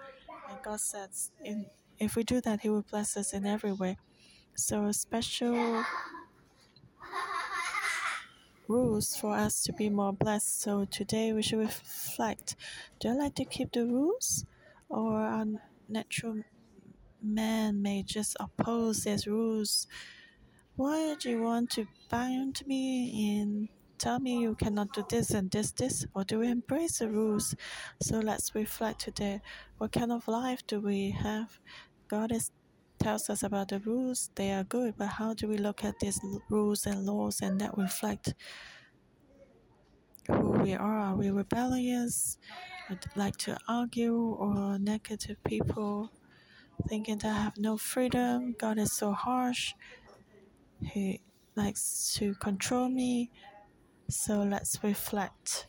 [0.50, 1.66] And God says, in,
[1.98, 3.98] if we do that, He will bless us in every way.
[4.54, 5.84] So, special
[8.68, 10.62] rules for us to be more blessed.
[10.62, 12.56] So, today we should reflect
[13.00, 14.46] do I like to keep the rules?
[14.90, 15.46] Or our
[15.88, 16.44] natural
[17.22, 19.88] man may just oppose these rules?
[20.76, 25.52] Why do you want to bind me and tell me you cannot do this and
[25.52, 26.06] this, this?
[26.16, 27.56] Or do we embrace the rules?
[28.02, 29.42] So let's reflect today.
[29.78, 31.60] What kind of life do we have?
[32.08, 32.52] God is,
[32.98, 34.32] tells us about the rules.
[34.36, 36.20] They are good, but how do we look at these
[36.50, 38.34] rules and laws and that reflect
[40.28, 41.00] who we are?
[41.00, 42.38] Are we rebellious?
[42.90, 46.12] Would like to argue or negative people?
[46.88, 48.56] Thinking that I have no freedom.
[48.58, 49.74] God is so harsh.
[50.84, 51.22] He
[51.56, 53.32] likes to control me.
[54.10, 55.68] So let's reflect.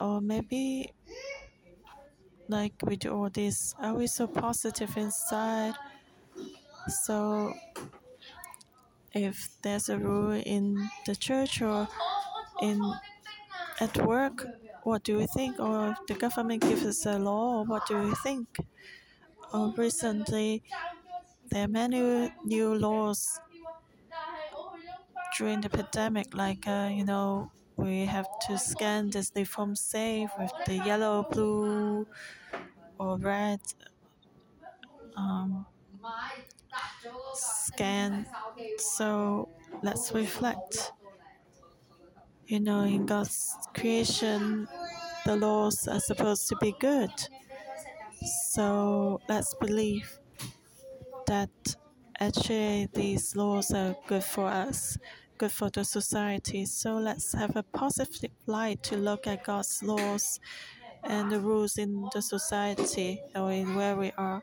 [0.00, 0.92] Or maybe,
[2.48, 5.74] like we do all this, are we so positive inside?
[6.88, 7.54] So,
[9.12, 11.88] if there's a rule in the church or
[12.62, 12.80] in
[13.80, 14.46] at work,
[14.84, 15.58] what do we think?
[15.60, 18.58] Or if the government gives us a law, what do we think?
[19.52, 20.62] Or recently,
[21.50, 23.40] there are many new laws
[25.36, 30.30] during the pandemic, like uh, you know, we have to scan this the form safe
[30.38, 32.06] with the yellow, blue,
[32.98, 33.60] or red
[35.16, 35.66] um,
[37.32, 38.26] scan.
[38.78, 39.48] So
[39.82, 40.92] let's reflect.
[42.46, 44.68] You know, in God's creation,
[45.24, 47.10] the laws are supposed to be good.
[48.52, 50.18] So let's believe
[51.26, 51.50] that
[52.20, 54.98] actually these laws are good for us
[55.38, 56.66] good for the society.
[56.66, 60.40] So let's have a positive light to look at God's laws
[61.04, 64.42] and the rules in the society or in where we are.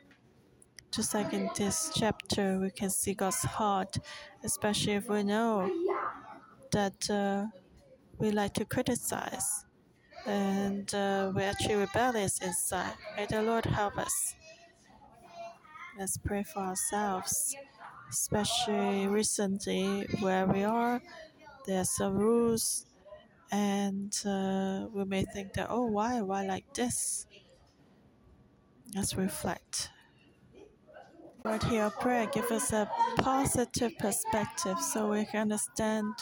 [0.91, 3.97] Just like in this chapter, we can see God's heart,
[4.45, 5.69] especially if we know
[6.71, 7.47] that uh,
[8.17, 9.65] we like to criticize
[10.27, 12.93] and uh, we're actually rebellious inside.
[13.17, 14.35] May the Lord help us.
[15.97, 17.55] Let's pray for ourselves
[18.11, 21.01] especially recently where we are.
[21.67, 22.85] There are some rules
[23.51, 26.21] And uh, we may think that, oh, why?
[26.21, 27.27] Why like this?
[28.95, 29.89] Let's reflect.
[31.45, 32.25] Lord, hear our prayer.
[32.25, 32.89] Give us a
[33.19, 36.15] positive perspective so we can understand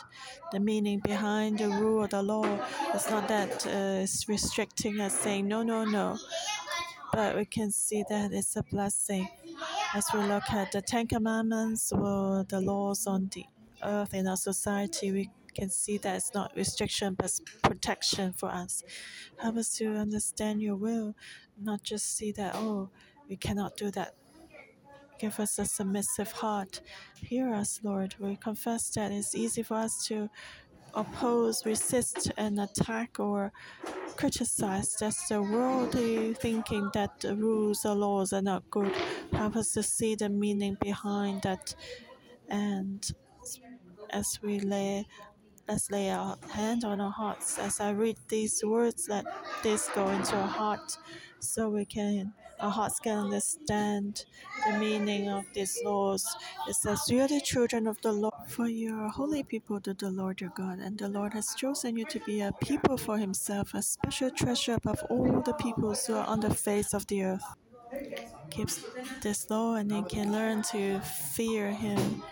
[0.52, 2.60] the meaning behind the rule of the law.
[2.94, 6.18] It's not that uh, it's restricting us, saying, no, no, no.
[7.14, 9.30] But we can see that it's a blessing
[9.96, 13.46] as we look at the Ten Commandments or the laws on the
[13.82, 15.14] earth in our society.
[15.14, 18.84] We can see that it's not restriction but protection for us.
[19.42, 21.16] Help us to understand your will,
[21.58, 22.90] not just see that, oh,
[23.30, 24.16] we cannot do that
[25.24, 26.82] Give us a submissive heart.
[27.16, 28.14] Hear us, Lord.
[28.20, 30.30] We confess that it's easy for us to
[30.94, 33.54] oppose, resist, and attack or
[34.18, 34.98] criticize.
[35.00, 38.92] That's the worldly thinking that the rules or laws are not good.
[39.32, 41.74] Help us to see the meaning behind that.
[42.50, 43.10] And
[44.10, 45.08] as we lay
[45.70, 49.24] let's lay our hand on our hearts as I read these words, let
[49.64, 50.98] this go into our heart
[51.40, 54.26] so we can our hearts can understand
[54.66, 56.38] the meaning of these laws.
[56.66, 59.93] It says, You are the children of the Lord, for you are holy people to
[59.93, 63.18] the Lord your God, and the Lord has chosen you to be a people for
[63.20, 67.24] himself, a special treasure above all the peoples who are on the face of the
[67.24, 67.55] earth.
[68.49, 68.86] Keeps
[69.22, 72.24] this law, and you can learn to fear him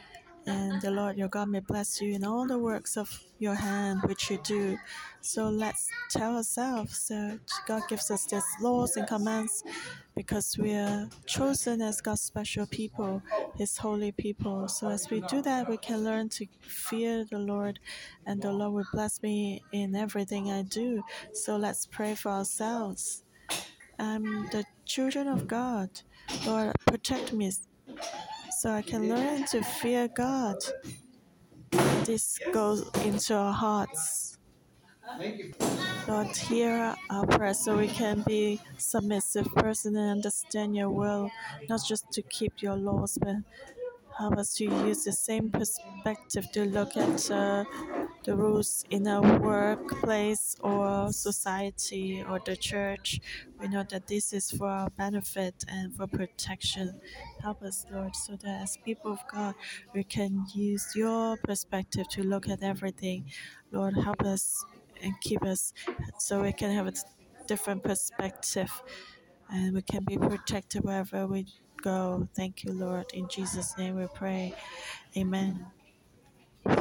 [0.46, 4.02] and the Lord your God may bless you in all the works of your hand
[4.06, 4.78] which you do.
[5.22, 9.64] So let's tell ourselves that God gives us these laws and commands
[10.16, 13.22] because we are chosen as God's special people,
[13.56, 14.68] His holy people.
[14.68, 17.80] So as we do that, we can learn to fear the Lord,
[18.26, 21.04] and the Lord will bless me in everything I do.
[21.34, 23.24] So let's pray for ourselves.
[24.00, 25.90] I'm the children of God.
[26.46, 27.52] Lord, protect me
[28.62, 30.58] so I can learn to fear God.
[32.06, 34.38] This goes into our hearts.
[36.08, 41.32] Lord, hear our prayer so we can be submissive person and understand your will,
[41.70, 43.38] not just to keep your laws, but
[44.22, 47.64] help us to use the same perspective to look at uh,
[48.24, 53.20] the rules in our workplace or society or the church.
[53.60, 57.02] We know that this is for our benefit and for protection.
[57.42, 59.56] Help us, Lord, so that as people of God,
[59.96, 63.26] we can use your perspective to look at everything.
[63.72, 64.64] Lord, help us
[65.02, 65.74] and keep us
[66.20, 66.94] so we can have a
[67.48, 68.72] different perspective
[69.50, 71.48] and we can be protected wherever we
[71.82, 72.28] go.
[72.36, 73.06] Thank you, Lord.
[73.14, 74.54] In Jesus' name we pray.
[75.18, 75.66] Amen.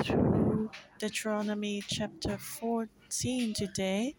[0.02, 4.14] Through Deuteronomy chapter 14 today,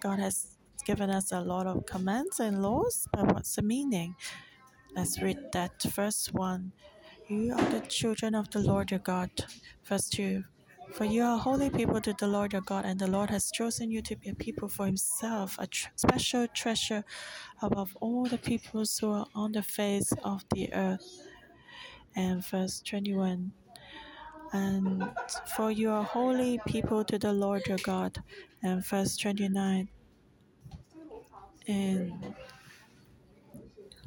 [0.00, 4.16] God has given us a lot of commands and laws, but what's the meaning?
[4.96, 6.72] Let's read that first one.
[7.28, 9.30] You are the children of the Lord your God.
[9.84, 10.44] Verse 2.
[10.96, 13.90] For you are holy people to the Lord your God, and the Lord has chosen
[13.90, 17.04] you to be a people for himself, a tr- special treasure
[17.60, 21.28] above all the peoples who are on the face of the earth.
[22.16, 23.52] And verse 21
[24.54, 25.04] And
[25.54, 28.16] for you are holy people to the Lord your God.
[28.62, 29.90] And verse 29
[31.68, 32.34] And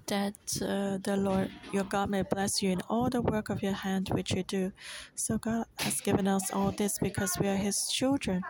[0.10, 0.34] that
[0.64, 4.10] uh, the Lord your God may bless you in all the work of your hand
[4.12, 4.72] which you do.
[5.14, 8.42] So God has given us all this because we are His children,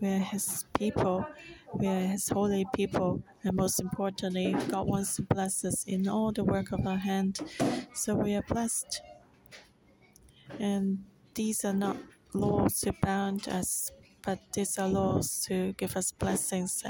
[0.00, 1.26] we are His people,
[1.74, 6.32] we are His holy people, and most importantly, God wants to bless us in all
[6.32, 7.40] the work of our hand.
[7.94, 9.02] So we are blessed,
[10.58, 11.04] and
[11.34, 11.96] these are not
[12.34, 13.92] laws to bound us.
[14.24, 16.84] But these are laws to give us blessings.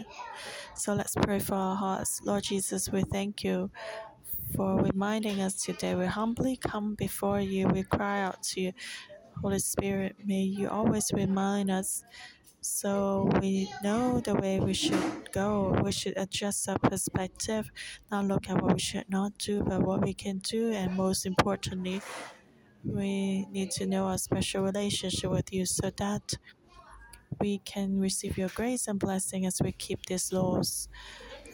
[0.74, 2.20] So let's pray for our hearts.
[2.24, 3.70] Lord Jesus, we thank you
[4.55, 5.95] for reminding us today.
[5.95, 7.68] We humbly come before you.
[7.68, 8.72] We cry out to you.
[9.41, 12.05] Holy Spirit, may you always remind us
[12.61, 15.76] so we know the way we should go.
[15.83, 17.70] We should adjust our perspective,
[18.11, 20.70] not look at what we should not do, but what we can do.
[20.72, 22.01] And most importantly,
[22.85, 26.35] we need to know our special relationship with you so that
[27.41, 30.89] we can receive your grace and blessing as we keep these laws.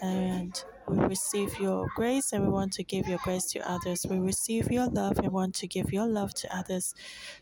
[0.03, 4.07] And we receive your grace and we want to give your grace to others.
[4.09, 6.95] We receive your love and want to give your love to others.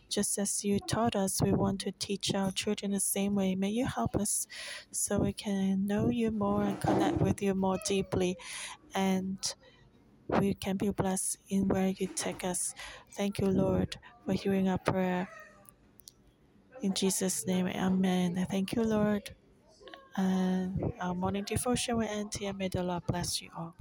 [0.08, 3.54] Just as you taught us, we want to teach our children the same way.
[3.54, 4.46] May you help us
[4.90, 8.36] so we can know you more and connect with you more deeply.
[8.94, 9.38] And
[10.28, 12.74] we can be blessed in where you take us.
[13.12, 15.28] Thank you, Lord, for hearing our prayer.
[16.82, 18.46] In Jesus' name, amen.
[18.50, 19.34] Thank you, Lord.
[20.16, 22.52] And our morning devotion will end here.
[22.54, 23.74] May the Lord bless you all.